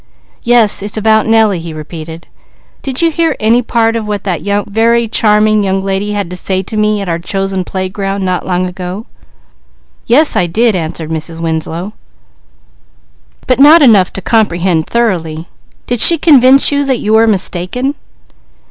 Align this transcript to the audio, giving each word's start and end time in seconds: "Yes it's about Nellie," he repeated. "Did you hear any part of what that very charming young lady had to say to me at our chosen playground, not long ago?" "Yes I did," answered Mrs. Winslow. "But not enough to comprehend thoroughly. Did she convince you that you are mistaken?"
"Yes 0.41 0.81
it's 0.81 0.97
about 0.97 1.27
Nellie," 1.27 1.59
he 1.59 1.73
repeated. 1.73 2.25
"Did 2.81 3.03
you 3.03 3.11
hear 3.11 3.35
any 3.39 3.61
part 3.61 3.95
of 3.95 4.07
what 4.07 4.23
that 4.23 4.41
very 4.67 5.07
charming 5.07 5.63
young 5.63 5.83
lady 5.83 6.13
had 6.13 6.27
to 6.31 6.35
say 6.35 6.63
to 6.63 6.75
me 6.75 7.01
at 7.03 7.07
our 7.07 7.19
chosen 7.19 7.63
playground, 7.63 8.25
not 8.25 8.43
long 8.43 8.65
ago?" 8.65 9.05
"Yes 10.07 10.35
I 10.35 10.47
did," 10.47 10.75
answered 10.75 11.11
Mrs. 11.11 11.39
Winslow. 11.39 11.93
"But 13.45 13.59
not 13.59 13.83
enough 13.83 14.11
to 14.13 14.23
comprehend 14.23 14.87
thoroughly. 14.87 15.47
Did 15.85 16.01
she 16.01 16.17
convince 16.17 16.71
you 16.71 16.83
that 16.83 16.97
you 16.97 17.15
are 17.17 17.27
mistaken?" 17.27 17.93